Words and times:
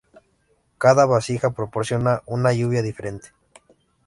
Cada 0.79 1.05
vasija 1.05 1.51
proporcionaba 1.51 2.23
una 2.25 2.53
lluvia 2.53 2.81
diferente. 2.81 3.29